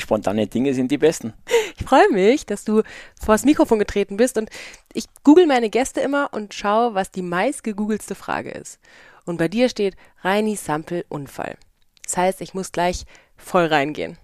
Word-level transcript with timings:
Spontane 0.00 0.46
Dinge 0.46 0.74
sind 0.74 0.90
die 0.90 0.98
besten. 0.98 1.34
Ich 1.76 1.84
freue 1.84 2.10
mich, 2.10 2.46
dass 2.46 2.64
du 2.64 2.82
vor 3.20 3.34
das 3.34 3.44
Mikrofon 3.44 3.78
getreten 3.78 4.16
bist 4.16 4.36
und 4.36 4.50
ich 4.92 5.04
google 5.24 5.46
meine 5.46 5.70
Gäste 5.70 6.00
immer 6.00 6.30
und 6.32 6.54
schaue, 6.54 6.94
was 6.94 7.10
die 7.10 7.22
meist 7.22 7.64
gegoogelste 7.64 8.14
Frage 8.14 8.50
ist. 8.50 8.78
Und 9.24 9.36
bei 9.36 9.48
dir 9.48 9.68
steht 9.68 9.96
Reini 10.22 10.56
Sampel 10.56 11.04
Unfall. 11.08 11.56
Das 12.04 12.16
heißt, 12.16 12.40
ich 12.40 12.54
muss 12.54 12.72
gleich 12.72 13.04
voll 13.36 13.66
reingehen. 13.66 14.18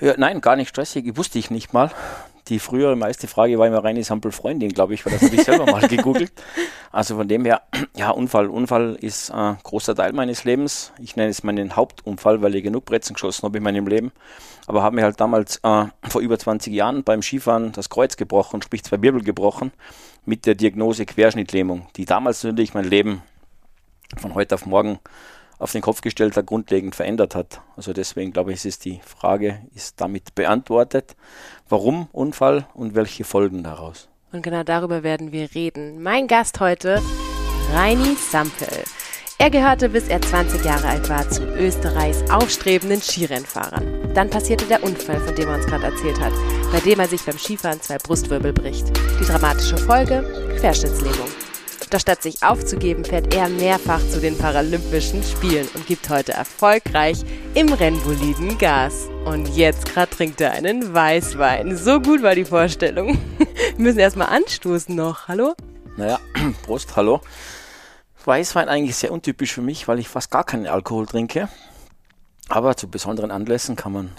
Ja, 0.00 0.14
nein, 0.16 0.40
gar 0.40 0.56
nicht 0.56 0.68
stressig. 0.68 1.16
Wusste 1.16 1.38
ich 1.38 1.50
nicht 1.50 1.72
mal. 1.72 1.90
Die 2.48 2.58
frühere 2.58 2.96
meiste 2.96 3.28
Frage 3.28 3.58
war 3.58 3.66
immer 3.66 3.84
reine 3.84 4.02
Sample-Freundin, 4.02 4.70
glaube 4.70 4.94
ich, 4.94 5.04
weil 5.04 5.12
das 5.12 5.22
habe 5.22 5.34
ich 5.34 5.44
selber 5.44 5.66
mal 5.66 5.86
gegoogelt. 5.88 6.32
Also 6.90 7.16
von 7.16 7.28
dem 7.28 7.44
her, 7.44 7.62
ja, 7.94 8.10
Unfall. 8.10 8.48
Unfall 8.48 8.96
ist 9.00 9.30
ein 9.30 9.54
äh, 9.54 9.56
großer 9.62 9.94
Teil 9.94 10.14
meines 10.14 10.44
Lebens. 10.44 10.92
Ich 10.98 11.16
nenne 11.16 11.28
es 11.28 11.42
meinen 11.42 11.76
Hauptunfall, 11.76 12.40
weil 12.40 12.54
ich 12.54 12.64
genug 12.64 12.86
Brezen 12.86 13.14
geschossen 13.14 13.42
habe 13.42 13.58
in 13.58 13.64
meinem 13.64 13.86
Leben. 13.86 14.12
Aber 14.66 14.82
habe 14.82 14.96
mir 14.96 15.02
halt 15.02 15.20
damals 15.20 15.56
äh, 15.62 15.84
vor 16.08 16.20
über 16.22 16.38
20 16.38 16.72
Jahren 16.72 17.04
beim 17.04 17.20
Skifahren 17.20 17.72
das 17.72 17.90
Kreuz 17.90 18.16
gebrochen, 18.16 18.62
sprich 18.62 18.82
zwei 18.82 19.02
Wirbel 19.02 19.22
gebrochen, 19.22 19.72
mit 20.24 20.46
der 20.46 20.54
Diagnose 20.54 21.04
Querschnittlähmung, 21.04 21.86
die 21.96 22.06
damals 22.06 22.44
natürlich 22.44 22.72
mein 22.72 22.84
Leben 22.84 23.22
von 24.16 24.34
heute 24.34 24.54
auf 24.54 24.64
morgen 24.64 24.98
auf 25.58 25.72
den 25.72 25.82
Kopf 25.82 26.00
gestellt 26.00 26.36
hat, 26.36 26.46
grundlegend 26.46 26.94
verändert 26.94 27.34
hat. 27.34 27.60
Also 27.76 27.92
deswegen 27.92 28.32
glaube 28.32 28.52
ich, 28.52 28.64
ist 28.64 28.84
die 28.84 29.00
Frage 29.04 29.60
ist 29.74 30.00
damit 30.00 30.34
beantwortet. 30.34 31.16
Warum 31.68 32.08
Unfall 32.12 32.66
und 32.74 32.94
welche 32.94 33.24
Folgen 33.24 33.62
daraus? 33.62 34.08
Und 34.32 34.42
genau 34.42 34.62
darüber 34.62 35.02
werden 35.02 35.32
wir 35.32 35.54
reden. 35.54 36.02
Mein 36.02 36.26
Gast 36.26 36.60
heute, 36.60 37.00
Reini 37.72 38.14
Sampel. 38.14 38.68
Er 39.40 39.50
gehörte, 39.50 39.88
bis 39.88 40.08
er 40.08 40.20
20 40.20 40.64
Jahre 40.64 40.88
alt 40.88 41.08
war, 41.08 41.30
zu 41.30 41.44
Österreichs 41.44 42.28
aufstrebenden 42.28 43.00
Skirennfahrern. 43.00 44.12
Dann 44.12 44.28
passierte 44.28 44.64
der 44.64 44.82
Unfall, 44.82 45.20
von 45.20 45.34
dem 45.36 45.48
er 45.48 45.54
uns 45.54 45.66
gerade 45.66 45.84
erzählt 45.84 46.20
hat, 46.20 46.32
bei 46.72 46.80
dem 46.80 46.98
er 46.98 47.06
sich 47.06 47.22
beim 47.22 47.38
Skifahren 47.38 47.80
zwei 47.80 47.98
Brustwirbel 47.98 48.52
bricht. 48.52 48.88
Die 49.20 49.24
dramatische 49.24 49.78
Folge? 49.78 50.24
Querschnittslähmung. 50.58 51.47
Doch 51.90 52.00
statt 52.00 52.22
sich 52.22 52.42
aufzugeben, 52.42 53.02
fährt 53.02 53.34
er 53.34 53.48
mehrfach 53.48 54.00
zu 54.10 54.20
den 54.20 54.36
Paralympischen 54.36 55.22
Spielen 55.22 55.66
und 55.74 55.86
gibt 55.86 56.10
heute 56.10 56.32
erfolgreich 56.32 57.24
im 57.54 57.72
Rennboliden 57.72 58.58
Gas. 58.58 59.08
Und 59.24 59.48
jetzt 59.56 59.86
gerade 59.86 60.14
trinkt 60.14 60.38
er 60.42 60.52
einen 60.52 60.92
Weißwein. 60.92 61.78
So 61.78 61.98
gut 62.00 62.22
war 62.22 62.34
die 62.34 62.44
Vorstellung. 62.44 63.18
Wir 63.38 63.48
müssen 63.78 64.00
erstmal 64.00 64.28
anstoßen 64.28 64.94
noch. 64.94 65.28
Hallo? 65.28 65.54
Naja, 65.96 66.20
Prost, 66.62 66.94
hallo. 66.94 67.22
Weißwein 68.26 68.68
eigentlich 68.68 68.96
sehr 68.96 69.10
untypisch 69.10 69.54
für 69.54 69.62
mich, 69.62 69.88
weil 69.88 69.98
ich 69.98 70.08
fast 70.08 70.30
gar 70.30 70.44
keinen 70.44 70.66
Alkohol 70.66 71.06
trinke. 71.06 71.48
Aber 72.50 72.76
zu 72.76 72.88
besonderen 72.88 73.30
Anlässen 73.30 73.76
kann 73.76 73.92
man 73.92 74.10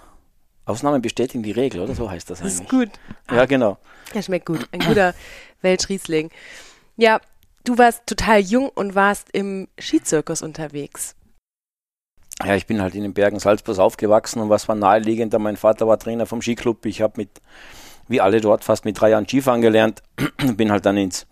Ausnahmen 0.66 1.04
bestätigen 1.04 1.44
die 1.44 1.52
Regel, 1.52 1.82
oder 1.82 1.94
so 1.94 2.10
heißt 2.10 2.32
das 2.32 2.42
eigentlich. 2.42 2.54
Das 2.54 2.62
ist 2.64 2.70
gut. 2.70 2.90
Ja, 3.30 3.46
genau. 3.46 3.78
Er 4.12 4.24
schmeckt 4.24 4.48
gut. 4.48 4.68
Ein 4.72 4.80
guter 4.80 5.14
Welschriesling. 5.62 6.32
Ja, 6.98 7.20
du 7.64 7.78
warst 7.78 8.08
total 8.08 8.40
jung 8.40 8.70
und 8.70 8.96
warst 8.96 9.30
im 9.32 9.68
Skizirkus 9.80 10.42
unterwegs. 10.42 11.16
Ja, 12.44 12.56
ich 12.56 12.66
bin 12.66 12.82
halt 12.82 12.96
in 12.96 13.04
den 13.04 13.14
Bergen 13.14 13.40
Salzburg 13.40 13.80
aufgewachsen 13.80 14.42
und 14.42 14.50
was 14.50 14.68
war 14.70 14.76
naheliegender? 14.76 15.40
Mein 15.40 15.58
Vater 15.58 15.88
war 15.88 16.00
Trainer 16.00 16.26
vom 16.26 16.42
Skiclub. 16.42 16.86
Ich 16.86 17.02
habe 17.02 17.16
mit, 17.18 17.30
wie 18.08 18.22
alle 18.22 18.40
dort, 18.40 18.64
fast 18.64 18.86
mit 18.86 19.00
drei 19.00 19.10
Jahren 19.10 19.28
Skifahren 19.28 19.62
gelernt. 19.62 20.02
bin 20.56 20.72
halt 20.72 20.86
dann 20.86 20.96
ins, 20.96 21.28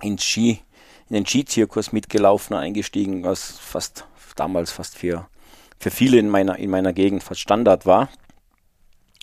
ins 0.00 0.24
Ski, 0.24 0.62
in 1.10 1.14
den 1.14 1.26
Skizirkus 1.26 1.92
mitgelaufen, 1.92 2.56
eingestiegen, 2.56 3.24
was 3.24 3.58
fast 3.58 4.06
damals 4.36 4.72
fast 4.72 4.96
für, 4.96 5.28
für 5.78 5.90
viele 5.90 6.18
in 6.18 6.30
meiner, 6.30 6.58
in 6.58 6.70
meiner 6.70 6.94
Gegend 6.94 7.22
fast 7.22 7.40
Standard 7.40 7.84
war. 7.84 8.08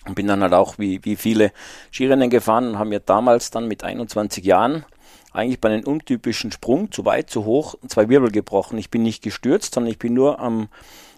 Und 0.06 0.14
bin 0.14 0.28
dann 0.28 0.42
halt 0.42 0.52
auch 0.52 0.78
wie, 0.78 1.04
wie 1.04 1.16
viele 1.16 1.50
Skirennen 1.90 2.30
gefahren 2.30 2.68
und 2.68 2.78
haben 2.78 2.90
mir 2.90 3.00
damals 3.00 3.50
dann 3.50 3.66
mit 3.66 3.82
21 3.82 4.44
Jahren 4.44 4.84
eigentlich 5.34 5.60
bei 5.60 5.68
einem 5.68 5.84
untypischen 5.84 6.52
Sprung 6.52 6.90
zu 6.92 7.04
weit, 7.04 7.28
zu 7.28 7.44
hoch, 7.44 7.74
zwei 7.88 8.08
Wirbel 8.08 8.30
gebrochen. 8.30 8.78
Ich 8.78 8.90
bin 8.90 9.02
nicht 9.02 9.22
gestürzt, 9.22 9.74
sondern 9.74 9.90
ich 9.90 9.98
bin 9.98 10.14
nur 10.14 10.38
am 10.38 10.68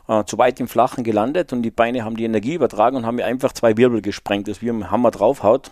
äh, 0.09 0.25
zu 0.25 0.39
weit 0.39 0.59
im 0.61 0.69
Flachen 0.69 1.05
gelandet 1.05 1.53
und 1.53 1.63
die 1.63 1.71
Beine 1.71 2.05
haben 2.05 2.17
die 2.17 2.25
Energie 2.25 2.55
übertragen 2.55 2.97
und 2.97 3.07
haben 3.07 3.17
mir 3.17 3.27
einfach 3.27 3.53
zwei 3.53 3.77
Wirbel 3.77 4.03
gesprengt, 4.03 4.49
dass 4.49 4.63
wie 4.63 4.71
ein 4.71 4.91
Hammer 4.91 5.11
draufhaut. 5.11 5.71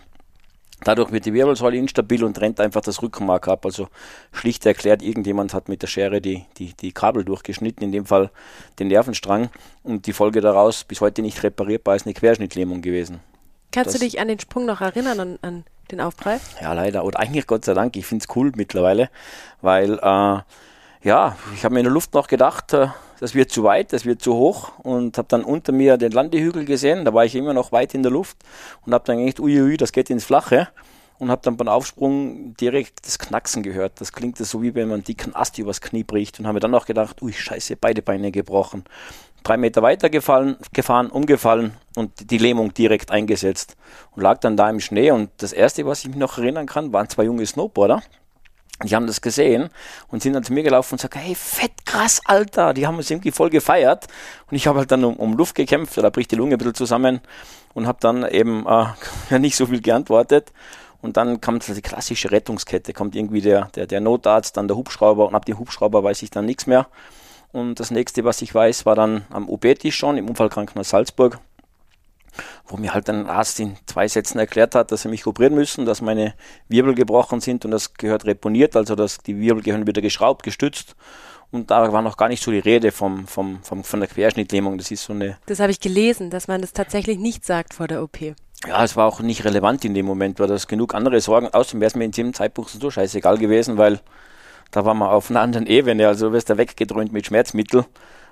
Dadurch 0.83 1.11
wird 1.11 1.25
die 1.25 1.33
Wirbelsäule 1.33 1.77
instabil 1.77 2.23
und 2.23 2.35
trennt 2.35 2.59
einfach 2.59 2.81
das 2.81 3.01
Rückenmark 3.01 3.47
ab. 3.47 3.65
Also 3.65 3.87
schlicht 4.33 4.65
erklärt, 4.65 5.01
irgendjemand 5.01 5.53
hat 5.53 5.69
mit 5.69 5.81
der 5.81 5.87
Schere 5.87 6.19
die, 6.19 6.45
die, 6.57 6.73
die 6.73 6.91
Kabel 6.91 7.23
durchgeschnitten, 7.23 7.81
in 7.81 7.91
dem 7.93 8.05
Fall 8.05 8.29
den 8.77 8.89
Nervenstrang. 8.89 9.49
Und 9.83 10.05
die 10.05 10.13
Folge 10.13 10.41
daraus, 10.41 10.83
bis 10.83 10.99
heute 10.99 11.21
nicht 11.21 11.41
reparierbar, 11.41 11.95
ist 11.95 12.05
eine 12.05 12.13
Querschnittlähmung 12.13 12.81
gewesen. 12.81 13.21
Kannst 13.71 13.87
das, 13.87 13.99
du 13.99 14.05
dich 14.05 14.19
an 14.19 14.27
den 14.27 14.39
Sprung 14.39 14.65
noch 14.65 14.81
erinnern, 14.81 15.19
an, 15.19 15.39
an 15.41 15.63
den 15.91 16.01
Aufprall? 16.01 16.39
Ja, 16.61 16.73
leider. 16.73 17.05
Oder 17.05 17.19
eigentlich 17.19 17.47
Gott 17.47 17.65
sei 17.65 17.73
Dank. 17.73 17.95
Ich 17.95 18.05
finde 18.05 18.25
es 18.27 18.35
cool 18.35 18.51
mittlerweile, 18.55 19.09
weil 19.61 19.93
äh, 19.93 20.39
ja, 21.03 21.37
ich 21.53 21.63
habe 21.63 21.73
mir 21.73 21.81
in 21.81 21.85
der 21.85 21.93
Luft 21.93 22.13
noch 22.13 22.27
gedacht, 22.27 22.73
äh, 22.73 22.87
das 23.19 23.33
wird 23.35 23.51
zu 23.51 23.63
weit, 23.63 23.93
das 23.93 24.05
wird 24.05 24.21
zu 24.21 24.33
hoch 24.33 24.79
und 24.79 25.17
habe 25.17 25.27
dann 25.29 25.43
unter 25.43 25.71
mir 25.71 25.97
den 25.97 26.11
Landehügel 26.11 26.65
gesehen. 26.65 27.05
Da 27.05 27.13
war 27.13 27.25
ich 27.25 27.35
immer 27.35 27.53
noch 27.53 27.71
weit 27.71 27.93
in 27.93 28.03
der 28.03 28.11
Luft 28.11 28.37
und 28.85 28.93
habe 28.93 29.05
dann 29.05 29.19
gedacht, 29.19 29.39
uiui, 29.39 29.77
das 29.77 29.91
geht 29.91 30.09
ins 30.09 30.25
Flache 30.25 30.67
und 31.17 31.31
habe 31.31 31.41
dann 31.43 31.57
beim 31.57 31.67
Aufsprung 31.67 32.55
direkt 32.57 33.05
das 33.05 33.19
Knacksen 33.19 33.63
gehört. 33.63 34.01
Das 34.01 34.11
klingt 34.11 34.37
so 34.37 34.61
wie 34.61 34.75
wenn 34.75 34.89
man 34.89 34.95
einen 34.95 35.03
dicken 35.03 35.35
Ast 35.35 35.57
übers 35.57 35.79
Knie 35.79 36.03
bricht 36.03 36.39
und 36.39 36.47
habe 36.47 36.55
mir 36.55 36.59
dann 36.59 36.75
auch 36.75 36.85
gedacht, 36.85 37.21
ui, 37.21 37.31
scheiße, 37.31 37.77
beide 37.77 38.01
Beine 38.01 38.31
gebrochen 38.31 38.83
drei 39.45 39.57
Meter 39.57 39.81
weiter 39.81 40.09
gefallen, 40.09 40.57
gefahren, 40.73 41.09
umgefallen 41.09 41.73
und 41.95 42.31
die 42.31 42.37
Lähmung 42.37 42.73
direkt 42.73 43.11
eingesetzt 43.11 43.77
und 44.11 44.23
lag 44.23 44.39
dann 44.39 44.57
da 44.57 44.69
im 44.69 44.79
Schnee. 44.79 45.11
Und 45.11 45.29
das 45.37 45.53
erste, 45.53 45.85
was 45.85 46.01
ich 46.01 46.09
mich 46.09 46.17
noch 46.17 46.37
erinnern 46.37 46.65
kann, 46.65 46.91
waren 46.91 47.07
zwei 47.07 47.23
junge 47.23 47.45
Snowboarder. 47.45 48.01
Die 48.83 48.93
haben 48.93 49.07
das 49.07 49.21
gesehen 49.21 49.69
und 50.09 50.21
sind 50.21 50.33
dann 50.33 50.43
zu 50.43 50.51
mir 50.51 50.63
gelaufen 50.63 50.95
und 50.95 50.99
sagen, 50.99 51.17
hey, 51.17 51.33
fett 51.33 51.85
krass, 51.85 52.21
Alter. 52.25 52.73
Die 52.73 52.85
haben 52.85 52.97
uns 52.97 53.09
irgendwie 53.09 53.31
voll 53.31 53.49
gefeiert. 53.49 54.07
Und 54.49 54.57
ich 54.57 54.67
habe 54.67 54.79
halt 54.79 54.91
dann 54.91 55.05
um, 55.05 55.15
um, 55.15 55.37
Luft 55.37 55.55
gekämpft, 55.55 55.97
da 55.97 56.09
bricht 56.09 56.31
die 56.31 56.35
Lunge 56.35 56.55
ein 56.55 56.57
bisschen 56.57 56.75
zusammen 56.75 57.21
und 57.73 57.87
habe 57.87 57.99
dann 58.01 58.27
eben 58.27 58.65
äh, 58.67 59.39
nicht 59.39 59.55
so 59.55 59.67
viel 59.67 59.81
geantwortet. 59.81 60.51
Und 61.01 61.17
dann 61.17 61.39
kommt 61.39 61.65
die 61.67 61.81
klassische 61.81 62.31
Rettungskette, 62.31 62.91
kommt 62.91 63.15
irgendwie 63.15 63.41
der, 63.41 63.69
der, 63.75 63.85
der 63.85 64.01
Notarzt, 64.01 64.57
dann 64.57 64.67
der 64.67 64.75
Hubschrauber 64.75 65.27
und 65.27 65.35
ab 65.35 65.45
dem 65.45 65.59
Hubschrauber 65.59 66.03
weiß 66.03 66.23
ich 66.23 66.31
dann 66.31 66.45
nichts 66.45 66.65
mehr. 66.65 66.87
Und 67.55 67.79
das 67.79 67.89
nächste, 67.89 68.25
was 68.25 68.41
ich 68.41 68.53
weiß, 68.53 68.85
war 68.85 68.95
dann 68.95 69.23
am 69.29 69.47
OP-Tisch 69.47 69.95
schon 69.95 70.17
im 70.17 70.27
Unfallkrankenhaus 70.27 70.89
Salzburg, 70.89 71.39
wo 72.67 72.75
mir 72.75 72.93
halt 72.93 73.09
ein 73.09 73.27
Arzt 73.27 73.61
in 73.61 73.77
zwei 73.85 74.09
Sätzen 74.09 74.39
erklärt 74.39 74.75
hat, 74.75 74.91
dass 74.91 75.03
sie 75.03 75.07
mich 75.07 75.25
operieren 75.25 75.55
müssen, 75.55 75.85
dass 75.85 76.01
meine 76.01 76.33
Wirbel 76.67 76.95
gebrochen 76.95 77.39
sind 77.39 77.63
und 77.63 77.71
das 77.71 77.93
gehört 77.93 78.25
reponiert, 78.25 78.75
also 78.75 78.95
dass 78.95 79.19
die 79.19 79.39
Wirbel 79.39 79.63
gehören 79.63 79.87
wieder 79.87 80.01
geschraubt, 80.01 80.43
gestützt. 80.43 80.97
Und 81.49 81.71
da 81.71 81.93
war 81.93 82.01
noch 82.01 82.17
gar 82.17 82.27
nicht 82.27 82.43
so 82.43 82.51
die 82.51 82.59
Rede 82.59 82.91
vom, 82.91 83.25
vom, 83.25 83.63
vom, 83.63 83.85
von 83.85 84.01
der 84.01 84.09
Querschnittlähmung. 84.09 84.77
Das 84.77 84.91
ist 84.91 85.05
so 85.05 85.13
eine. 85.13 85.37
Das 85.45 85.61
habe 85.61 85.71
ich 85.71 85.79
gelesen, 85.79 86.29
dass 86.29 86.49
man 86.49 86.59
das 86.59 86.73
tatsächlich 86.73 87.19
nicht 87.19 87.45
sagt 87.45 87.73
vor 87.73 87.87
der 87.87 88.03
OP. 88.03 88.19
Ja, 88.67 88.83
es 88.83 88.97
war 88.97 89.07
auch 89.07 89.21
nicht 89.21 89.45
relevant 89.45 89.85
in 89.85 89.93
dem 89.93 90.05
Moment, 90.05 90.41
weil 90.41 90.47
das 90.47 90.67
genug 90.67 90.93
andere 90.93 91.21
Sorgen. 91.21 91.47
Außerdem 91.47 91.79
wäre 91.79 91.87
es 91.87 91.95
mir 91.95 92.03
in 92.03 92.11
dem 92.11 92.33
Zeitpunkt 92.33 92.71
so 92.71 92.91
scheißegal 92.91 93.37
gewesen, 93.37 93.77
weil 93.77 94.01
da 94.71 94.85
waren 94.85 94.97
wir 94.97 95.11
auf 95.11 95.29
einer 95.29 95.41
anderen 95.41 95.67
Ebene, 95.67 96.07
also 96.07 96.31
wirst 96.33 96.49
du 96.49 96.57
weggedröhnt 96.57 97.13
mit 97.13 97.25
Schmerzmittel. 97.25 97.85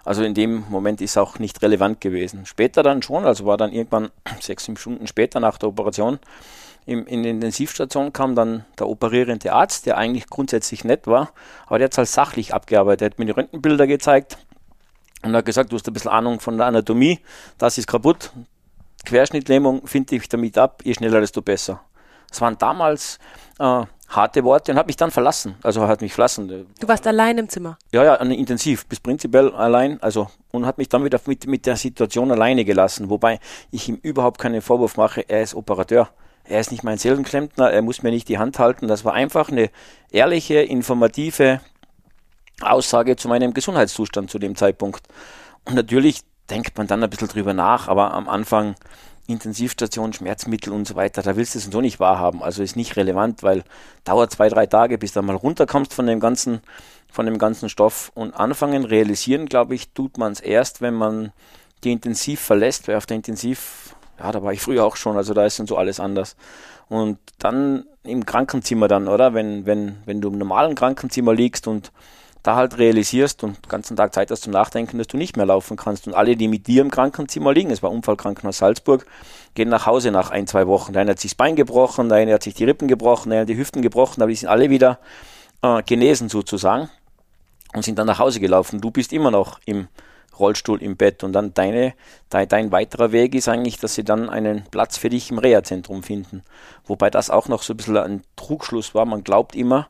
Also 0.05 0.23
in 0.23 0.33
dem 0.33 0.65
Moment 0.69 0.99
ist 0.99 1.17
auch 1.17 1.39
nicht 1.39 1.61
relevant 1.61 2.01
gewesen. 2.01 2.45
Später 2.45 2.83
dann 2.83 3.01
schon, 3.01 3.25
also 3.25 3.45
war 3.45 3.55
dann 3.55 3.71
irgendwann 3.71 4.11
sechs, 4.41 4.65
sieben 4.65 4.77
Stunden 4.77 5.07
später 5.07 5.39
nach 5.39 5.57
der 5.57 5.69
Operation 5.69 6.19
im, 6.85 7.05
in 7.07 7.23
die 7.23 7.29
Intensivstation 7.29 8.11
kam 8.11 8.35
dann 8.35 8.65
der 8.77 8.87
operierende 8.87 9.53
Arzt, 9.53 9.85
der 9.85 9.97
eigentlich 9.97 10.27
grundsätzlich 10.27 10.83
nett 10.83 11.07
war, 11.07 11.31
aber 11.65 11.79
der 11.79 11.85
hat 11.85 11.93
es 11.93 11.97
halt 11.97 12.09
sachlich 12.09 12.53
abgearbeitet. 12.53 13.01
Er 13.01 13.05
hat 13.11 13.19
mir 13.19 13.25
die 13.25 13.31
Röntgenbilder 13.31 13.87
gezeigt 13.87 14.37
und 15.23 15.35
hat 15.35 15.45
gesagt, 15.45 15.71
du 15.71 15.77
hast 15.77 15.87
ein 15.87 15.93
bisschen 15.93 16.11
Ahnung 16.11 16.39
von 16.39 16.57
der 16.57 16.67
Anatomie, 16.67 17.19
das 17.57 17.77
ist 17.77 17.87
kaputt, 17.87 18.31
Querschnittlähmung 19.05 19.87
finde 19.87 20.15
ich 20.15 20.29
damit 20.29 20.57
ab, 20.57 20.81
je 20.83 20.93
schneller, 20.93 21.19
desto 21.19 21.41
besser. 21.41 21.81
Das 22.29 22.41
waren 22.41 22.57
damals 22.57 23.19
äh, 23.59 23.83
harte 24.09 24.43
Worte 24.43 24.71
und 24.71 24.77
hat 24.77 24.87
mich 24.87 24.97
dann 24.97 25.11
verlassen. 25.11 25.55
Also 25.63 25.87
hat 25.87 26.01
mich 26.01 26.13
verlassen. 26.13 26.67
Du 26.79 26.87
warst 26.87 27.07
allein 27.07 27.37
im 27.37 27.49
Zimmer? 27.49 27.77
Ja, 27.91 28.03
ja, 28.03 28.15
intensiv, 28.15 28.85
bis 28.87 28.99
prinzipiell 28.99 29.51
allein. 29.53 30.01
Also 30.01 30.29
und 30.51 30.65
hat 30.65 30.77
mich 30.77 30.89
dann 30.89 31.03
wieder 31.03 31.19
mit, 31.25 31.47
mit 31.47 31.65
der 31.65 31.75
Situation 31.75 32.31
alleine 32.31 32.65
gelassen. 32.65 33.09
Wobei 33.09 33.39
ich 33.71 33.89
ihm 33.89 33.99
überhaupt 34.01 34.39
keinen 34.39 34.61
Vorwurf 34.61 34.97
mache. 34.97 35.21
Er 35.27 35.41
ist 35.41 35.55
Operateur. 35.55 36.09
Er 36.45 36.59
ist 36.59 36.71
nicht 36.71 36.83
mein 36.83 36.97
Seelenklempner. 36.97 37.71
Er 37.71 37.81
muss 37.81 38.03
mir 38.03 38.11
nicht 38.11 38.27
die 38.29 38.37
Hand 38.37 38.59
halten. 38.59 38.87
Das 38.87 39.05
war 39.05 39.13
einfach 39.13 39.49
eine 39.49 39.69
ehrliche, 40.11 40.55
informative 40.55 41.61
Aussage 42.61 43.15
zu 43.15 43.27
meinem 43.27 43.53
Gesundheitszustand 43.53 44.29
zu 44.29 44.39
dem 44.39 44.55
Zeitpunkt. 44.55 45.07
Und 45.65 45.75
natürlich 45.75 46.21
denkt 46.49 46.77
man 46.77 46.87
dann 46.87 47.03
ein 47.03 47.09
bisschen 47.09 47.29
drüber 47.29 47.53
nach, 47.53 47.87
aber 47.87 48.13
am 48.13 48.27
Anfang 48.27 48.75
Intensivstation, 49.27 50.11
Schmerzmittel 50.11 50.73
und 50.73 50.87
so 50.87 50.95
weiter, 50.95 51.21
da 51.21 51.35
willst 51.35 51.55
du 51.55 51.59
es 51.59 51.65
so 51.65 51.81
nicht 51.81 51.99
wahrhaben. 51.99 52.43
Also 52.43 52.61
ist 52.61 52.75
nicht 52.75 52.97
relevant, 52.97 53.41
weil 53.41 53.63
dauert 54.03 54.31
zwei, 54.31 54.49
drei 54.49 54.65
Tage, 54.65 54.97
bis 54.97 55.13
du 55.13 55.21
mal 55.21 55.35
runterkommst 55.35 55.93
von 55.93 56.07
dem 56.07 56.19
ganzen, 56.19 56.61
von 57.11 57.25
dem 57.25 57.37
ganzen 57.37 57.69
Stoff 57.69 58.11
und 58.15 58.33
anfangen, 58.33 58.83
realisieren, 58.83 59.45
glaube 59.45 59.75
ich, 59.75 59.89
tut 59.91 60.17
man 60.17 60.33
es 60.33 60.39
erst, 60.41 60.81
wenn 60.81 60.93
man 60.93 61.31
die 61.83 61.91
Intensiv 61.91 62.41
verlässt, 62.41 62.87
weil 62.87 62.95
auf 62.95 63.05
der 63.05 63.15
Intensiv, 63.15 63.95
ja, 64.19 64.31
da 64.31 64.43
war 64.43 64.51
ich 64.51 64.61
früher 64.61 64.85
auch 64.85 64.95
schon, 64.95 65.15
also 65.15 65.33
da 65.33 65.45
ist 65.45 65.59
dann 65.59 65.67
so 65.67 65.77
alles 65.77 65.99
anders. 65.99 66.35
Und 66.89 67.17
dann 67.39 67.85
im 68.03 68.25
Krankenzimmer 68.25 68.87
dann, 68.87 69.07
oder? 69.07 69.33
Wenn, 69.33 69.65
wenn, 69.65 69.97
wenn 70.05 70.21
du 70.21 70.29
im 70.29 70.37
normalen 70.37 70.75
Krankenzimmer 70.75 71.33
liegst 71.33 71.67
und 71.67 71.91
da 72.43 72.57
halt 72.57 72.77
realisierst 72.77 73.43
und 73.43 73.55
den 73.65 73.69
ganzen 73.69 73.95
Tag 73.95 74.13
Zeit 74.13 74.29
hast 74.29 74.43
zum 74.43 74.51
Nachdenken, 74.51 74.97
dass 74.97 75.07
du 75.07 75.17
nicht 75.17 75.37
mehr 75.37 75.45
laufen 75.45 75.77
kannst. 75.77 76.07
Und 76.07 76.13
alle, 76.13 76.35
die 76.35 76.49
mit 76.49 76.67
dir 76.67 76.81
im 76.81 76.91
Krankenzimmer 76.91 77.53
liegen, 77.53 77.71
es 77.71 77.81
war 77.81 77.89
Unfallkrankenhaus 77.89 78.57
Salzburg, 78.57 79.05
gehen 79.55 79.69
nach 79.69 79.85
Hause 79.85 80.11
nach 80.11 80.29
ein, 80.29 80.45
zwei 80.45 80.67
Wochen. 80.67 80.91
Der 80.91 81.01
eine 81.01 81.11
hat 81.11 81.19
sich 81.19 81.31
das 81.31 81.35
Bein 81.35 81.55
gebrochen, 81.55 82.09
der 82.09 82.17
eine 82.17 82.33
hat 82.33 82.43
sich 82.43 82.53
die 82.53 82.65
Rippen 82.65 82.89
gebrochen, 82.89 83.29
der 83.29 83.39
eine 83.39 83.41
hat 83.43 83.49
die 83.49 83.57
Hüften 83.57 83.81
gebrochen, 83.81 84.21
aber 84.21 84.29
die 84.29 84.35
sind 84.35 84.49
alle 84.49 84.69
wieder 84.69 84.99
äh, 85.61 85.81
genesen 85.83 86.27
sozusagen 86.27 86.89
und 87.73 87.83
sind 87.85 87.97
dann 87.97 88.07
nach 88.07 88.19
Hause 88.19 88.41
gelaufen. 88.41 88.81
Du 88.81 88.91
bist 88.91 89.13
immer 89.13 89.31
noch 89.31 89.59
im 89.65 89.87
Rollstuhl 90.37 90.81
im 90.81 90.97
Bett 90.97 91.23
und 91.23 91.31
dann 91.31 91.53
deine, 91.53 91.93
dein, 92.29 92.47
dein 92.49 92.71
weiterer 92.71 93.11
Weg 93.13 93.35
ist 93.35 93.47
eigentlich, 93.47 93.77
dass 93.77 93.95
sie 93.95 94.03
dann 94.03 94.29
einen 94.29 94.65
Platz 94.69 94.97
für 94.97 95.09
dich 95.09 95.31
im 95.31 95.37
Reha-Zentrum 95.37 96.03
finden. 96.03 96.43
Wobei 96.85 97.09
das 97.09 97.29
auch 97.29 97.47
noch 97.47 97.61
so 97.61 97.73
ein 97.73 97.77
bisschen 97.77 97.97
ein 97.97 98.23
Trugschluss 98.35 98.95
war. 98.95 99.05
Man 99.05 99.23
glaubt 99.23 99.55
immer, 99.55 99.87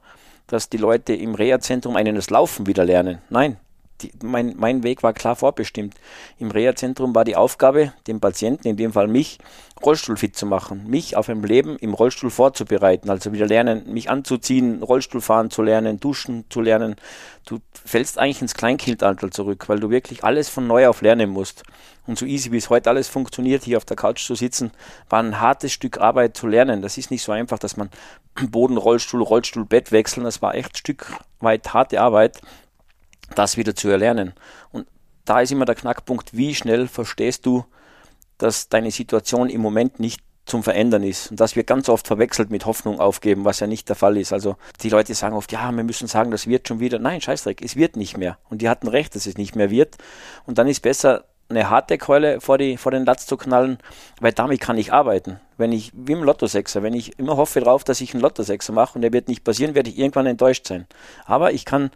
dass 0.48 0.70
die 0.70 0.78
Leute 0.78 1.14
im 1.14 1.36
Reha-Zentrum 1.36 1.96
einen 1.96 2.16
das 2.16 2.30
Laufen 2.30 2.68
wieder 2.68 2.86
lernen. 2.86 3.20
Nein, 3.30 3.58
die, 4.04 4.12
mein, 4.24 4.56
mein 4.58 4.84
Weg 4.84 5.04
war 5.04 5.14
klar 5.14 5.36
vorbestimmt. 5.36 5.96
Im 6.38 6.52
Reha-Zentrum 6.52 7.16
war 7.16 7.24
die 7.24 7.36
Aufgabe, 7.36 7.94
den 8.08 8.20
Patienten, 8.20 8.68
in 8.68 8.78
dem 8.78 8.94
Fall 8.94 9.08
mich, 9.08 9.40
Rollstuhlfit 9.84 10.36
zu 10.36 10.46
machen, 10.46 10.88
mich 10.88 11.18
auf 11.18 11.30
ein 11.30 11.42
Leben 11.42 11.78
im 11.78 11.94
Rollstuhl 11.94 12.30
vorzubereiten, 12.30 13.10
also 13.10 13.34
wieder 13.34 13.48
lernen, 13.48 13.92
mich 13.92 14.10
anzuziehen, 14.10 14.84
Rollstuhl 14.84 15.22
fahren 15.22 15.50
zu 15.50 15.62
lernen, 15.62 16.00
duschen 16.00 16.46
zu 16.50 16.62
lernen. 16.62 16.96
Du 17.46 17.60
fällst 17.86 18.18
eigentlich 18.18 18.42
ins 18.42 18.54
Kleinkindalter 18.54 19.32
zurück, 19.32 19.68
weil 19.68 19.80
du 19.80 19.90
wirklich 19.90 20.24
alles 20.24 20.48
von 20.50 20.68
neu 20.68 20.88
auf 20.88 21.02
lernen 21.02 21.30
musst. 21.30 21.64
Und 22.06 22.18
so 22.18 22.26
easy 22.26 22.52
wie 22.52 22.58
es 22.58 22.70
heute 22.70 22.90
alles 22.90 23.08
funktioniert, 23.08 23.64
hier 23.64 23.78
auf 23.78 23.86
der 23.86 23.96
Couch 23.96 24.26
zu 24.26 24.36
sitzen, 24.36 24.72
war 25.10 25.22
ein 25.22 25.40
hartes 25.40 25.72
Stück 25.72 26.00
Arbeit 26.00 26.36
zu 26.36 26.48
lernen. 26.48 26.82
Das 26.82 26.98
ist 26.98 27.12
nicht 27.12 27.24
so 27.24 27.32
einfach, 27.32 27.60
dass 27.60 27.78
man 27.78 27.90
Boden, 28.52 28.78
Rollstuhl, 28.78 29.22
Rollstuhl, 29.22 29.66
Bett 29.66 29.92
wechseln. 29.92 30.24
Das 30.24 30.42
war 30.42 30.56
echt 30.56 30.74
ein 30.74 30.78
Stück 30.78 31.08
weit 31.40 31.74
harte 31.74 32.02
Arbeit 32.02 32.42
das 33.34 33.58
wieder 33.58 33.76
zu 33.76 33.90
erlernen. 33.90 34.34
Und 34.72 34.88
da 35.26 35.42
ist 35.42 35.52
immer 35.52 35.66
der 35.66 35.76
Knackpunkt, 35.76 36.36
wie 36.36 36.56
schnell 36.56 36.88
verstehst 36.88 37.46
du, 37.46 37.66
dass 38.38 38.70
deine 38.70 38.92
Situation 38.92 39.50
im 39.50 39.62
Moment 39.62 40.00
nicht 40.00 40.22
zum 40.46 40.64
Verändern 40.64 41.04
ist. 41.04 41.32
Und 41.32 41.40
das 41.40 41.56
wird 41.56 41.68
ganz 41.68 41.88
oft 41.88 42.06
verwechselt 42.06 42.50
mit 42.50 42.66
Hoffnung 42.66 43.00
aufgeben, 43.00 43.46
was 43.46 43.60
ja 43.62 43.68
nicht 43.68 43.88
der 43.88 43.96
Fall 43.96 44.18
ist. 44.18 44.34
Also 44.34 44.58
die 44.82 44.90
Leute 44.90 45.14
sagen 45.16 45.36
oft, 45.36 45.52
ja, 45.52 45.72
wir 45.72 45.84
müssen 45.84 46.08
sagen, 46.08 46.32
das 46.32 46.48
wird 46.48 46.68
schon 46.68 46.80
wieder. 46.80 47.00
Nein, 47.00 47.22
Scheißdreck, 47.22 47.62
es 47.62 47.76
wird 47.76 47.96
nicht 47.96 48.18
mehr. 48.18 48.38
Und 48.50 48.62
die 48.62 48.68
hatten 48.68 48.88
recht, 48.88 49.16
dass 49.16 49.26
es 49.26 49.38
nicht 49.38 49.56
mehr 49.56 49.70
wird. 49.70 49.98
Und 50.46 50.58
dann 50.58 50.68
ist 50.68 50.82
besser, 50.82 51.26
eine 51.50 51.70
harte 51.70 51.98
Keule 51.98 52.42
vor, 52.42 52.58
die, 52.58 52.78
vor 52.78 52.92
den 52.92 53.06
Latz 53.06 53.26
zu 53.26 53.38
knallen, 53.38 53.78
weil 54.20 54.32
damit 54.32 54.60
kann 54.60 54.78
ich 54.78 54.94
arbeiten. 54.94 55.40
Wenn 55.58 55.72
ich, 55.72 55.92
wie 55.94 56.14
im 56.14 56.24
Lottosechser, 56.24 56.84
wenn 56.84 56.94
ich 56.94 57.20
immer 57.20 57.38
hoffe 57.38 57.60
darauf, 57.60 57.84
dass 57.84 58.02
ich 58.02 58.14
einen 58.14 58.22
Lottosechser 58.22 58.74
mache 58.74 58.96
und 58.96 59.02
der 59.02 59.14
wird 59.14 59.28
nicht 59.28 59.44
passieren, 59.44 59.76
werde 59.76 59.90
ich 59.90 60.00
irgendwann 60.00 60.26
enttäuscht 60.26 60.68
sein. 60.68 60.88
Aber 61.26 61.54
ich 61.54 61.66
kann 61.66 61.92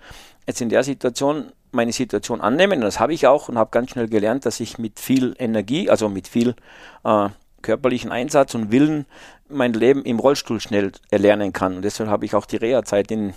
jetzt 0.46 0.62
in 0.62 0.70
der 0.70 0.84
Situation 0.84 1.52
meine 1.72 1.92
Situation 1.92 2.42
annehmen. 2.42 2.80
Und 2.80 2.86
das 2.86 3.00
habe 3.00 3.14
ich 3.14 3.28
auch 3.28 3.50
und 3.50 3.58
habe 3.58 3.72
ganz 3.72 3.92
schnell 3.92 4.08
gelernt, 4.08 4.46
dass 4.46 4.60
ich 4.60 4.78
mit 4.78 5.00
viel 5.00 5.36
Energie, 5.38 5.90
also 5.90 6.10
mit 6.10 6.28
viel 6.28 6.56
äh, 7.04 7.30
körperlichen 7.62 8.12
Einsatz 8.12 8.56
und 8.56 8.72
Willen 8.72 9.06
mein 9.50 9.74
Leben 9.74 10.04
im 10.04 10.20
Rollstuhl 10.20 10.60
schnell 10.60 10.92
erlernen 11.10 11.54
kann. 11.54 11.78
Und 11.78 11.82
deshalb 11.84 12.10
habe 12.10 12.26
ich 12.26 12.36
auch 12.36 12.46
die 12.46 12.58
Reha-Zeit 12.58 13.12
in 13.12 13.34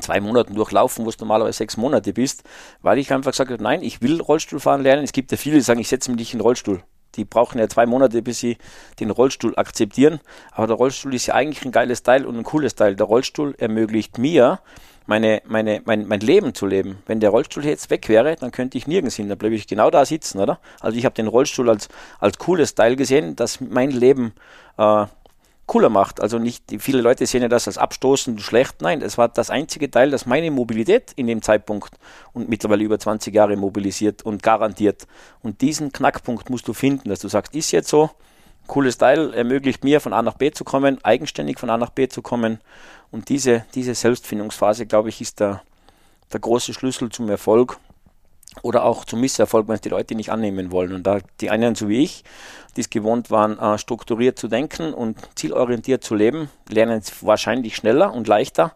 zwei 0.00 0.20
Monaten 0.20 0.54
durchlaufen, 0.54 1.04
wo 1.04 1.10
du 1.10 1.16
normalerweise 1.20 1.58
sechs 1.58 1.76
Monate 1.76 2.12
bist, 2.12 2.44
weil 2.82 2.98
ich 2.98 3.12
einfach 3.12 3.32
gesagt 3.32 3.50
habe, 3.50 3.62
nein, 3.62 3.82
ich 3.82 4.02
will 4.02 4.20
Rollstuhl 4.20 4.60
fahren 4.60 4.82
lernen. 4.82 5.04
Es 5.04 5.12
gibt 5.12 5.30
ja 5.30 5.36
viele, 5.36 5.56
die 5.56 5.62
sagen, 5.62 5.80
ich 5.80 5.88
setze 5.88 6.10
mich 6.10 6.18
nicht 6.18 6.32
in 6.32 6.38
den 6.38 6.42
Rollstuhl. 6.44 6.82
Die 7.16 7.24
brauchen 7.24 7.58
ja 7.58 7.68
zwei 7.68 7.86
Monate, 7.86 8.22
bis 8.22 8.38
sie 8.38 8.58
den 9.00 9.10
Rollstuhl 9.10 9.54
akzeptieren. 9.56 10.20
Aber 10.52 10.66
der 10.66 10.76
Rollstuhl 10.76 11.14
ist 11.14 11.26
ja 11.26 11.34
eigentlich 11.34 11.64
ein 11.64 11.72
geiles 11.72 12.02
Teil 12.02 12.26
und 12.26 12.36
ein 12.36 12.44
cooles 12.44 12.74
Teil. 12.74 12.96
Der 12.96 13.06
Rollstuhl 13.06 13.54
ermöglicht 13.58 14.18
mir, 14.18 14.60
meine, 15.06 15.40
meine, 15.46 15.80
mein, 15.86 16.06
mein 16.06 16.20
Leben 16.20 16.54
zu 16.54 16.66
leben. 16.66 16.98
Wenn 17.06 17.18
der 17.18 17.30
Rollstuhl 17.30 17.64
jetzt 17.64 17.88
weg 17.90 18.08
wäre, 18.10 18.36
dann 18.36 18.50
könnte 18.50 18.76
ich 18.76 18.86
nirgends 18.86 19.16
hin, 19.16 19.28
dann 19.28 19.38
bleibe 19.38 19.54
ich 19.54 19.66
genau 19.66 19.90
da 19.90 20.04
sitzen, 20.04 20.38
oder? 20.38 20.60
Also 20.80 20.98
ich 20.98 21.06
habe 21.06 21.14
den 21.14 21.28
Rollstuhl 21.28 21.70
als, 21.70 21.88
als 22.20 22.36
cooles 22.36 22.74
Teil 22.74 22.94
gesehen, 22.94 23.34
das 23.34 23.58
mein 23.60 23.90
Leben 23.90 24.34
äh, 24.76 25.06
cooler 25.68 25.88
macht. 25.90 26.20
Also 26.20 26.40
nicht, 26.40 26.64
viele 26.80 27.00
Leute 27.00 27.26
sehen 27.26 27.42
ja 27.42 27.48
das 27.48 27.68
als 27.68 27.78
abstoßend 27.78 28.40
schlecht. 28.40 28.82
Nein, 28.82 29.00
es 29.02 29.16
war 29.16 29.28
das 29.28 29.50
einzige 29.50 29.88
Teil, 29.88 30.10
das 30.10 30.26
meine 30.26 30.50
Mobilität 30.50 31.12
in 31.14 31.28
dem 31.28 31.42
Zeitpunkt 31.42 31.94
und 32.32 32.48
mittlerweile 32.48 32.82
über 32.82 32.98
20 32.98 33.32
Jahre 33.32 33.56
mobilisiert 33.56 34.22
und 34.22 34.42
garantiert. 34.42 35.06
Und 35.42 35.60
diesen 35.60 35.92
Knackpunkt 35.92 36.50
musst 36.50 36.66
du 36.66 36.72
finden, 36.72 37.08
dass 37.08 37.20
du 37.20 37.28
sagst, 37.28 37.54
ist 37.54 37.70
jetzt 37.70 37.88
so, 37.88 38.10
cooles 38.66 38.98
Teil, 38.98 39.32
ermöglicht 39.34 39.84
mir 39.84 40.00
von 40.00 40.12
A 40.12 40.22
nach 40.22 40.34
B 40.34 40.50
zu 40.50 40.64
kommen, 40.64 40.98
eigenständig 41.04 41.58
von 41.58 41.70
A 41.70 41.76
nach 41.76 41.90
B 41.90 42.08
zu 42.08 42.22
kommen 42.22 42.60
und 43.10 43.28
diese, 43.28 43.64
diese 43.74 43.94
Selbstfindungsphase, 43.94 44.86
glaube 44.86 45.08
ich, 45.08 45.20
ist 45.20 45.40
der, 45.40 45.62
der 46.32 46.40
große 46.40 46.74
Schlüssel 46.74 47.10
zum 47.10 47.28
Erfolg 47.30 47.78
oder 48.62 48.84
auch 48.84 49.04
zum 49.04 49.20
Misserfolg, 49.20 49.68
wenn 49.68 49.76
es 49.76 49.80
die 49.80 49.88
Leute 49.88 50.14
nicht 50.14 50.30
annehmen 50.30 50.70
wollen. 50.70 50.92
Und 50.92 51.06
da 51.06 51.18
die 51.40 51.50
einen, 51.50 51.74
so 51.74 51.88
wie 51.88 52.02
ich, 52.02 52.24
die 52.76 52.82
es 52.82 52.90
gewohnt 52.90 53.30
waren, 53.30 53.58
äh, 53.58 53.78
strukturiert 53.78 54.38
zu 54.38 54.48
denken 54.48 54.92
und 54.92 55.18
zielorientiert 55.34 56.04
zu 56.04 56.14
leben, 56.14 56.50
lernen 56.68 56.98
es 56.98 57.24
wahrscheinlich 57.24 57.76
schneller 57.76 58.12
und 58.12 58.28
leichter 58.28 58.74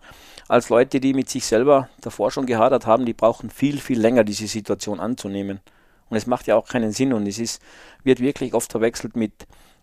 als 0.48 0.68
Leute, 0.68 1.00
die 1.00 1.14
mit 1.14 1.30
sich 1.30 1.46
selber 1.46 1.88
davor 2.00 2.30
schon 2.30 2.44
gehadert 2.46 2.86
haben, 2.86 3.06
die 3.06 3.14
brauchen 3.14 3.48
viel, 3.48 3.78
viel 3.78 3.98
länger, 3.98 4.22
diese 4.22 4.46
Situation 4.46 5.00
anzunehmen. 5.00 5.60
Und 6.10 6.16
es 6.18 6.26
macht 6.26 6.46
ja 6.46 6.56
auch 6.56 6.68
keinen 6.68 6.92
Sinn 6.92 7.14
und 7.14 7.26
es 7.26 7.38
ist, 7.38 7.62
wird 8.04 8.20
wirklich 8.20 8.52
oft 8.52 8.70
verwechselt 8.70 9.16
mit, 9.16 9.32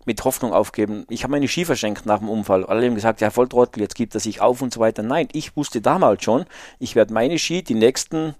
mit 0.05 0.23
Hoffnung 0.23 0.53
aufgeben. 0.53 1.05
Ich 1.09 1.23
habe 1.23 1.31
meine 1.31 1.47
Ski 1.47 1.65
verschenkt 1.65 2.05
nach 2.05 2.19
dem 2.19 2.29
Unfall. 2.29 2.65
Alle 2.65 2.85
haben 2.85 2.93
gesagt, 2.93 3.19
ja, 3.19 3.31
Volltrottel, 3.31 3.81
jetzt 3.81 3.95
gibt 3.95 4.13
er 4.13 4.19
sich 4.19 4.41
auf 4.41 4.61
und 4.61 4.71
so 4.71 4.79
weiter. 4.79 5.01
Nein, 5.01 5.27
ich 5.31 5.55
wusste 5.57 5.81
damals 5.81 6.23
schon, 6.23 6.45
ich 6.77 6.95
werde 6.95 7.13
meine 7.13 7.39
Ski 7.39 7.63
die 7.63 7.73
nächsten 7.73 8.35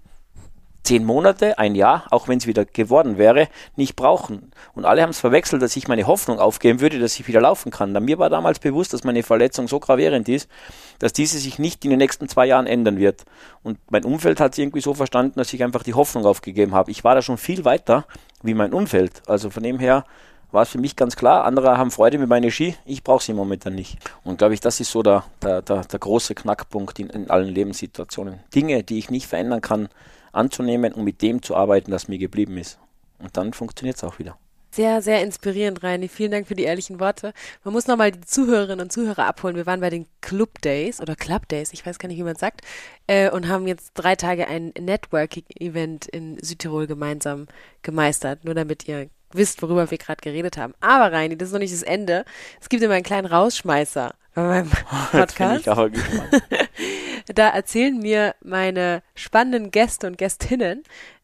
zehn 0.90 1.04
Monate, 1.04 1.56
ein 1.56 1.76
Jahr, 1.76 2.02
auch 2.10 2.26
wenn 2.26 2.38
es 2.38 2.48
wieder 2.48 2.64
geworden 2.64 3.16
wäre, 3.16 3.46
nicht 3.76 3.94
brauchen. 3.94 4.50
Und 4.74 4.84
alle 4.84 5.02
haben 5.02 5.10
es 5.10 5.20
verwechselt, 5.20 5.62
dass 5.62 5.76
ich 5.76 5.86
meine 5.86 6.08
Hoffnung 6.08 6.40
aufgeben 6.40 6.80
würde, 6.80 6.98
dass 6.98 7.14
ich 7.20 7.28
wieder 7.28 7.40
laufen 7.40 7.70
kann. 7.70 7.94
Da 7.94 8.00
mir 8.00 8.18
war 8.18 8.28
damals 8.28 8.58
bewusst, 8.58 8.92
dass 8.92 9.04
meine 9.04 9.22
Verletzung 9.22 9.68
so 9.68 9.78
gravierend 9.78 10.28
ist, 10.28 10.50
dass 10.98 11.12
diese 11.12 11.38
sich 11.38 11.60
nicht 11.60 11.84
in 11.84 11.90
den 11.90 12.00
nächsten 12.00 12.28
zwei 12.28 12.46
Jahren 12.46 12.66
ändern 12.66 12.98
wird. 12.98 13.22
Und 13.62 13.78
mein 13.88 14.04
Umfeld 14.04 14.40
hat 14.40 14.50
es 14.50 14.58
irgendwie 14.58 14.80
so 14.80 14.92
verstanden, 14.92 15.34
dass 15.36 15.52
ich 15.52 15.62
einfach 15.62 15.84
die 15.84 15.94
Hoffnung 15.94 16.26
aufgegeben 16.26 16.74
habe. 16.74 16.90
Ich 16.90 17.04
war 17.04 17.14
da 17.14 17.22
schon 17.22 17.38
viel 17.38 17.64
weiter 17.64 18.04
wie 18.42 18.54
mein 18.54 18.72
Umfeld. 18.72 19.22
Also 19.28 19.48
von 19.48 19.62
dem 19.62 19.78
her 19.78 20.04
war 20.50 20.62
es 20.62 20.70
für 20.70 20.78
mich 20.78 20.96
ganz 20.96 21.14
klar. 21.14 21.44
Andere 21.44 21.78
haben 21.78 21.92
Freude 21.92 22.18
mit 22.18 22.28
meinen 22.28 22.50
Ski, 22.50 22.74
ich 22.84 23.04
brauche 23.04 23.22
sie 23.22 23.32
momentan 23.32 23.76
nicht. 23.76 23.96
Und 24.24 24.38
glaube 24.38 24.54
ich, 24.54 24.60
das 24.60 24.80
ist 24.80 24.90
so 24.90 25.04
der, 25.04 25.22
der, 25.40 25.62
der, 25.62 25.82
der 25.82 25.98
große 26.00 26.34
Knackpunkt 26.34 26.98
in, 26.98 27.10
in 27.10 27.30
allen 27.30 27.54
Lebenssituationen. 27.54 28.40
Dinge, 28.52 28.82
die 28.82 28.98
ich 28.98 29.08
nicht 29.08 29.28
verändern 29.28 29.60
kann, 29.60 29.88
anzunehmen 30.32 30.92
und 30.92 31.04
mit 31.04 31.22
dem 31.22 31.42
zu 31.42 31.56
arbeiten, 31.56 31.90
das 31.90 32.08
mir 32.08 32.18
geblieben 32.18 32.56
ist. 32.58 32.78
Und 33.18 33.36
dann 33.36 33.52
funktioniert 33.52 33.96
es 33.96 34.04
auch 34.04 34.18
wieder. 34.18 34.36
Sehr, 34.72 35.02
sehr 35.02 35.22
inspirierend, 35.22 35.82
Reini. 35.82 36.06
Vielen 36.06 36.30
Dank 36.30 36.46
für 36.46 36.54
die 36.54 36.62
ehrlichen 36.62 37.00
Worte. 37.00 37.32
Man 37.64 37.74
muss 37.74 37.88
nochmal 37.88 38.12
die 38.12 38.20
Zuhörerinnen 38.20 38.80
und 38.80 38.92
Zuhörer 38.92 39.26
abholen. 39.26 39.56
Wir 39.56 39.66
waren 39.66 39.80
bei 39.80 39.90
den 39.90 40.06
Club 40.20 40.60
Days 40.62 41.00
oder 41.00 41.16
Club 41.16 41.48
Days, 41.48 41.72
ich 41.72 41.84
weiß 41.84 41.98
gar 41.98 42.08
nicht, 42.08 42.18
wie 42.18 42.22
man 42.22 42.34
es 42.34 42.40
sagt, 42.40 42.60
äh, 43.08 43.30
und 43.30 43.48
haben 43.48 43.66
jetzt 43.66 43.90
drei 43.94 44.14
Tage 44.14 44.46
ein 44.46 44.72
Networking-Event 44.78 46.06
in 46.06 46.38
Südtirol 46.40 46.86
gemeinsam 46.86 47.48
gemeistert, 47.82 48.44
nur 48.44 48.54
damit 48.54 48.86
ihr 48.86 49.10
wisst, 49.32 49.60
worüber 49.60 49.90
wir 49.90 49.98
gerade 49.98 50.20
geredet 50.22 50.56
haben. 50.56 50.74
Aber 50.80 51.12
Reini, 51.12 51.36
das 51.36 51.48
ist 51.48 51.52
noch 51.52 51.58
nicht 51.58 51.74
das 51.74 51.82
Ende. 51.82 52.24
Es 52.60 52.68
gibt 52.68 52.82
immer 52.82 52.94
einen 52.94 53.02
kleinen 53.02 53.26
Rausschmeißer 53.26 54.14
bei 54.34 54.42
meinem 54.42 54.70
Podcast. 55.10 55.66
da 57.34 57.48
erzählen 57.48 57.98
mir 57.98 58.34
meine 58.42 59.02
spannenden 59.14 59.70
Gäste 59.70 60.06
und 60.06 60.18
Gästinnen 60.18 60.82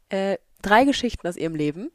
äh, 0.09 0.39
drei 0.63 0.85
Geschichten 0.85 1.27
aus 1.27 1.37
ihrem 1.37 1.55
Leben, 1.55 1.91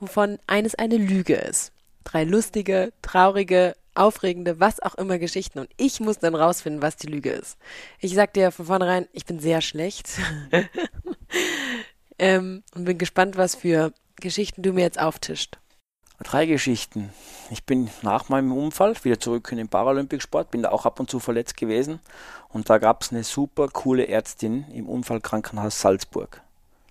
wovon 0.00 0.38
eines 0.46 0.74
eine 0.74 0.96
Lüge 0.96 1.34
ist. 1.34 1.72
Drei 2.04 2.24
lustige, 2.24 2.92
traurige, 3.02 3.74
aufregende, 3.94 4.60
was 4.60 4.80
auch 4.80 4.94
immer 4.96 5.18
Geschichten. 5.18 5.58
Und 5.58 5.70
ich 5.76 6.00
muss 6.00 6.18
dann 6.18 6.34
rausfinden, 6.34 6.82
was 6.82 6.96
die 6.96 7.06
Lüge 7.06 7.30
ist. 7.30 7.58
Ich 8.00 8.14
sag 8.14 8.34
dir 8.34 8.50
von 8.50 8.66
vornherein, 8.66 9.08
ich 9.12 9.24
bin 9.24 9.40
sehr 9.40 9.60
schlecht. 9.60 10.08
ähm, 12.18 12.62
und 12.74 12.84
bin 12.84 12.98
gespannt, 12.98 13.36
was 13.36 13.54
für 13.54 13.92
Geschichten 14.16 14.62
du 14.62 14.72
mir 14.72 14.82
jetzt 14.82 15.00
auftischt. 15.00 15.58
Drei 16.22 16.46
Geschichten. 16.46 17.10
Ich 17.50 17.64
bin 17.64 17.90
nach 18.02 18.28
meinem 18.28 18.52
Unfall 18.52 18.94
wieder 19.02 19.18
zurück 19.18 19.48
in 19.50 19.58
den 19.58 19.68
Paralympicsport, 19.68 20.50
bin 20.50 20.62
da 20.62 20.70
auch 20.70 20.86
ab 20.86 21.00
und 21.00 21.10
zu 21.10 21.18
verletzt 21.18 21.56
gewesen 21.56 21.98
und 22.50 22.70
da 22.70 22.78
gab 22.78 23.02
es 23.02 23.10
eine 23.10 23.24
super 23.24 23.68
coole 23.68 24.06
Ärztin 24.06 24.64
im 24.72 24.88
Unfallkrankenhaus 24.88 25.80
Salzburg. 25.80 26.40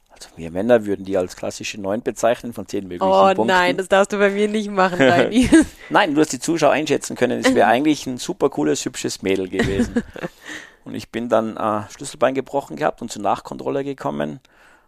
Also 0.10 0.30
wir 0.36 0.52
Männer 0.52 0.86
würden 0.86 1.06
die 1.06 1.18
als 1.18 1.38
klassische 1.38 1.80
Neun 1.80 2.02
bezeichnen 2.02 2.54
von 2.54 2.68
zehn 2.68 2.84
möglichen 2.84 3.12
oh, 3.12 3.24
Punkten. 3.24 3.42
Oh 3.42 3.46
nein, 3.46 3.78
das 3.78 3.88
darfst 3.88 4.12
du 4.12 4.18
bei 4.18 4.30
mir 4.30 4.50
nicht 4.50 4.70
machen, 4.70 5.00
Dani. 5.00 5.50
nein, 5.90 6.14
du 6.14 6.22
hast 6.22 6.34
die 6.34 6.40
Zuschauer 6.40 6.72
einschätzen 6.72 7.16
können. 7.16 7.40
Es 7.40 7.56
wäre 7.56 7.68
eigentlich 7.68 8.06
ein 8.06 8.18
super 8.18 8.50
cooles, 8.50 8.84
hübsches 8.84 9.22
Mädel 9.22 9.48
gewesen. 9.48 10.04
und 10.84 10.96
ich 10.96 11.10
bin 11.10 11.30
dann 11.30 11.58
äh, 11.58 11.90
Schlüsselbein 11.92 12.36
gebrochen 12.36 12.76
gehabt 12.76 13.02
und 13.02 13.12
zur 13.12 13.22
Nachkontrolle 13.22 13.84
gekommen 13.84 14.42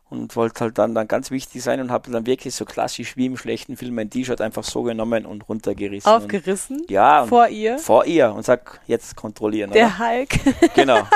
und 0.09 0.35
wollte 0.35 0.61
halt 0.61 0.77
dann, 0.77 0.93
dann 0.93 1.07
ganz 1.07 1.31
wichtig 1.31 1.63
sein 1.63 1.81
und 1.81 1.91
habe 1.91 2.11
dann 2.11 2.25
wirklich 2.25 2.53
so 2.53 2.65
klassisch 2.65 3.17
wie 3.17 3.25
im 3.25 3.37
schlechten 3.37 3.75
Film 3.75 3.95
mein 3.95 4.09
T-Shirt 4.09 4.39
einfach 4.39 4.63
so 4.63 4.83
genommen 4.83 5.25
und 5.25 5.47
runtergerissen. 5.49 6.11
Aufgerissen? 6.11 6.81
Und, 6.81 6.91
ja. 6.91 7.25
Vor 7.25 7.47
ihr? 7.47 7.79
Vor 7.79 8.05
ihr 8.05 8.31
und 8.33 8.45
sag, 8.45 8.81
jetzt 8.87 9.15
kontrollieren. 9.15 9.71
Der 9.71 9.87
oder? 9.87 9.99
Hulk. 9.99 10.29
Genau. 10.75 11.07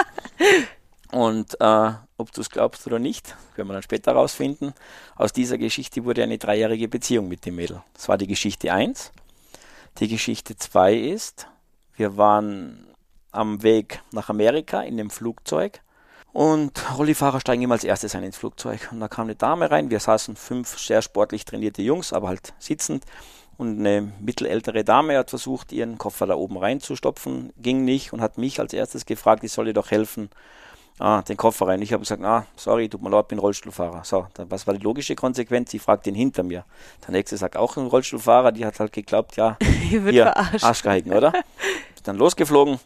Und 1.11 1.59
äh, 1.59 1.91
ob 2.17 2.31
du 2.31 2.41
es 2.41 2.49
glaubst 2.49 2.85
oder 2.87 2.99
nicht, 2.99 3.35
werden 3.55 3.67
wir 3.67 3.73
dann 3.73 3.83
später 3.83 4.11
rausfinden. 4.13 4.73
Aus 5.15 5.33
dieser 5.33 5.57
Geschichte 5.57 6.05
wurde 6.05 6.23
eine 6.23 6.37
dreijährige 6.37 6.87
Beziehung 6.87 7.27
mit 7.27 7.45
dem 7.45 7.55
Mädel. 7.55 7.81
Das 7.93 8.07
war 8.09 8.17
die 8.17 8.27
Geschichte 8.27 8.71
1. 8.71 9.11
Die 9.99 10.07
Geschichte 10.07 10.55
2 10.55 10.93
ist, 10.95 11.47
wir 11.95 12.15
waren 12.17 12.87
am 13.31 13.63
Weg 13.63 14.01
nach 14.11 14.29
Amerika 14.29 14.81
in 14.81 14.97
dem 14.97 15.09
Flugzeug 15.09 15.81
und 16.31 16.97
Rollifahrer 16.97 17.39
steigen 17.39 17.63
immer 17.63 17.73
als 17.73 17.83
erstes 17.83 18.15
ein 18.15 18.23
ins 18.23 18.37
Flugzeug. 18.37 18.89
Und 18.91 18.99
da 18.99 19.07
kam 19.07 19.25
eine 19.25 19.35
Dame 19.35 19.71
rein, 19.71 19.89
wir 19.89 19.99
saßen 19.99 20.35
fünf 20.35 20.77
sehr 20.77 21.01
sportlich 21.01 21.45
trainierte 21.45 21.81
Jungs, 21.81 22.13
aber 22.13 22.27
halt 22.27 22.53
sitzend. 22.59 23.05
Und 23.57 23.79
eine 23.79 24.13
mittelältere 24.21 24.83
Dame 24.83 25.17
hat 25.17 25.31
versucht, 25.31 25.73
ihren 25.73 25.97
Koffer 25.97 26.27
da 26.27 26.35
oben 26.35 26.57
reinzustopfen, 26.57 27.51
ging 27.57 27.83
nicht 27.83 28.13
und 28.13 28.21
hat 28.21 28.37
mich 28.37 28.59
als 28.59 28.73
erstes 28.73 29.05
gefragt, 29.05 29.43
ich 29.43 29.51
soll 29.51 29.67
ihr 29.67 29.73
doch 29.73 29.91
helfen, 29.91 30.29
ah, 30.97 31.23
den 31.23 31.35
Koffer 31.35 31.67
rein. 31.67 31.81
Ich 31.81 31.91
habe 31.91 32.01
gesagt, 32.01 32.23
ah, 32.23 32.45
sorry, 32.55 32.87
tut 32.87 33.01
mir 33.01 33.09
leid, 33.09 33.27
bin 33.27 33.39
Rollstuhlfahrer. 33.39 34.05
So, 34.05 34.27
dann, 34.35 34.49
was 34.49 34.65
war 34.65 34.75
die 34.75 34.83
logische 34.83 35.15
Konsequenz? 35.15 35.71
Sie 35.71 35.79
fragt 35.79 36.05
den 36.05 36.15
hinter 36.15 36.43
mir. 36.43 36.63
Der 37.05 37.11
nächste 37.11 37.35
sagt 37.35 37.57
auch 37.57 37.75
ein 37.75 37.87
Rollstuhlfahrer, 37.87 38.53
die 38.53 38.65
hat 38.65 38.79
halt 38.79 38.93
geglaubt, 38.93 39.35
ja, 39.35 39.57
Hier. 39.89 40.37
Arschgeheigen, 40.37 41.11
oder? 41.11 41.33
Ist 41.95 42.03
dann 42.07 42.15
losgeflogen 42.15 42.79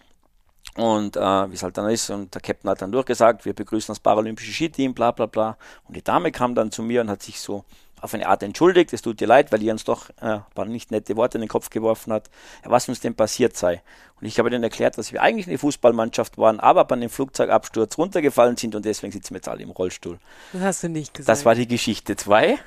und 0.76 1.18
äh, 1.18 1.20
wie 1.20 1.54
es 1.54 1.64
halt 1.64 1.78
dann 1.78 1.90
ist, 1.90 2.10
und 2.10 2.34
der 2.34 2.42
Captain 2.42 2.70
hat 2.70 2.82
dann 2.82 2.92
durchgesagt, 2.92 3.46
wir 3.46 3.54
begrüßen 3.54 3.94
das 3.94 4.00
paralympische 4.00 4.52
Skiteam, 4.52 4.94
bla 4.94 5.12
bla 5.12 5.28
bla. 5.28 5.58
Und 5.88 5.96
die 5.96 6.04
Dame 6.04 6.32
kam 6.32 6.56
dann 6.56 6.72
zu 6.72 6.82
mir 6.82 7.02
und 7.02 7.10
hat 7.10 7.22
sich 7.22 7.40
so 7.40 7.64
auf 8.04 8.14
eine 8.14 8.28
Art 8.28 8.44
entschuldigt, 8.44 8.92
es 8.92 9.02
tut 9.02 9.22
dir 9.22 9.28
leid, 9.28 9.54
weil 9.54 9.64
ihr 9.64 9.72
uns 9.72 9.86
doch 9.86 10.10
äh, 10.22 10.26
ein 10.26 10.44
paar 10.54 10.66
nicht 10.66 10.92
nette 10.92 11.16
Worte 11.16 11.38
in 11.38 11.42
den 11.42 11.48
Kopf 11.48 11.70
geworfen 11.70 12.12
hat, 12.12 12.30
ja, 12.66 12.70
was 12.70 12.90
uns 12.90 13.00
denn 13.00 13.16
passiert 13.16 13.56
sei. 13.56 13.82
Und 14.20 14.28
ich 14.28 14.40
habe 14.40 14.50
dann 14.50 14.62
erklärt, 14.62 14.98
dass 14.98 15.14
wir 15.14 15.22
eigentlich 15.22 15.48
eine 15.48 15.58
Fußballmannschaft 15.58 16.38
waren, 16.38 16.60
aber 16.60 16.84
bei 16.84 16.96
einem 16.96 17.10
Flugzeugabsturz 17.10 17.98
runtergefallen 17.98 18.58
sind 18.58 18.76
und 18.76 18.84
deswegen 18.84 19.14
sitzen 19.14 19.34
wir 19.34 19.38
jetzt 19.38 19.48
alle 19.48 19.64
im 19.64 19.72
Rollstuhl. 19.72 20.20
Das 20.52 20.62
hast 20.62 20.84
du 20.84 20.90
nicht 20.90 21.14
gesagt. 21.14 21.30
Das 21.30 21.46
war 21.46 21.56
die 21.56 21.68
Geschichte 21.68 22.18
2. 22.18 22.60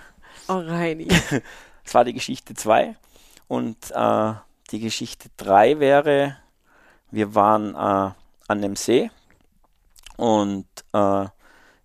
Oh, 0.49 0.55
Reini. 0.55 1.09
Das 1.85 1.95
war 1.95 2.05
die 2.05 2.15
Geschichte 2.15 2.55
2. 2.55 2.97
Und 3.47 3.77
äh, 3.95 4.33
die 4.73 4.81
Geschichte 4.81 5.29
3 5.37 5.79
wäre, 5.79 6.37
wir 7.11 7.35
waren 7.35 7.75
äh, 7.75 7.77
an 7.77 8.15
einem 8.49 8.77
See 8.77 9.11
und 10.17 10.67
äh, 10.93 11.27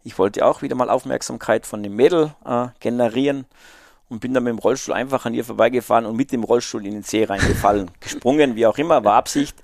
ich 0.04 0.18
wollte 0.18 0.46
auch 0.46 0.62
wieder 0.62 0.76
mal 0.76 0.90
Aufmerksamkeit 0.90 1.66
von 1.66 1.84
dem 1.84 1.96
Mädel 1.96 2.34
äh, 2.46 2.68
generieren 2.80 3.46
und 4.10 4.20
bin 4.20 4.34
dann 4.34 4.44
mit 4.44 4.52
dem 4.52 4.60
Rollstuhl 4.60 4.94
einfach 4.94 5.26
an 5.26 5.34
ihr 5.34 5.46
vorbeigefahren 5.46 6.06
und 6.06 6.16
mit 6.16 6.32
dem 6.32 6.44
Rollstuhl 6.44 6.86
in 6.86 6.94
den 6.94 7.04
See 7.04 7.24
reingefallen. 7.24 7.92
Gesprungen, 8.00 8.56
wie 8.56 8.66
auch 8.66 8.78
immer, 8.78 9.04
war 9.04 9.16
Absicht. 9.16 9.56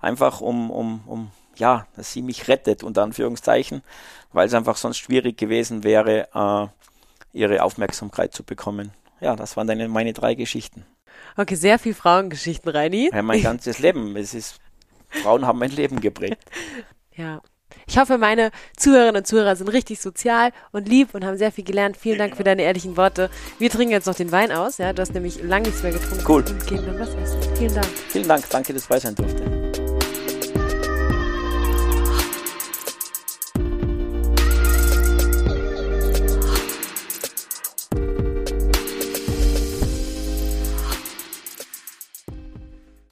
Einfach 0.00 0.40
um, 0.40 0.70
um, 0.70 1.00
um, 1.06 1.30
ja, 1.56 1.86
dass 1.96 2.12
sie 2.12 2.22
mich 2.22 2.46
rettet, 2.48 2.84
unter 2.84 3.02
Anführungszeichen, 3.02 3.82
weil 4.32 4.46
es 4.46 4.54
einfach 4.54 4.76
sonst 4.76 4.98
schwierig 4.98 5.38
gewesen 5.38 5.82
wäre, 5.82 6.28
äh, 6.34 6.68
ihre 7.36 7.62
Aufmerksamkeit 7.62 8.32
zu 8.32 8.44
bekommen. 8.44 8.92
Ja, 9.20 9.34
das 9.34 9.56
waren 9.56 9.66
dann 9.66 9.90
meine 9.90 10.12
drei 10.12 10.34
Geschichten. 10.34 10.84
Okay, 11.36 11.54
sehr 11.54 11.78
viel 11.78 11.94
Frauengeschichten, 11.94 12.70
Reini. 12.70 13.10
Ja, 13.12 13.22
mein 13.22 13.42
ganzes 13.42 13.78
Leben. 13.78 14.16
Es 14.16 14.34
ist, 14.34 14.60
Frauen 15.08 15.46
haben 15.46 15.58
mein 15.58 15.70
Leben 15.70 16.00
geprägt. 16.00 16.42
Ja. 17.18 17.40
Ich 17.86 17.96
hoffe, 17.96 18.18
meine 18.18 18.50
Zuhörerinnen 18.76 19.16
und 19.16 19.26
Zuhörer 19.26 19.56
sind 19.56 19.68
richtig 19.68 20.00
sozial 20.00 20.50
und 20.72 20.86
lieb 20.86 21.14
und 21.14 21.24
haben 21.24 21.38
sehr 21.38 21.50
viel 21.50 21.64
gelernt. 21.64 21.96
Vielen 21.96 22.18
Dank 22.18 22.36
für 22.36 22.44
deine 22.44 22.60
ehrlichen 22.60 22.98
Worte. 22.98 23.30
Wir 23.58 23.70
trinken 23.70 23.92
jetzt 23.92 24.06
noch 24.06 24.14
den 24.14 24.32
Wein 24.32 24.52
aus. 24.52 24.76
Ja, 24.76 24.92
du 24.92 25.00
hast 25.00 25.14
nämlich 25.14 25.42
lange 25.42 25.68
nichts 25.68 25.82
mehr 25.82 25.92
getrunken. 25.92 26.24
Cool. 26.28 26.44
Und 26.46 26.66
gehen 26.66 26.84
dann 26.84 26.98
was 26.98 27.14
essen. 27.14 27.40
Vielen 27.56 27.74
Dank. 27.74 27.86
Vielen 27.86 28.28
Dank, 28.28 28.44
danke, 28.50 28.74
dass 28.74 28.82
ich 28.82 28.88
dabei 28.88 29.00
sein 29.00 29.14
durfte. 29.14 29.55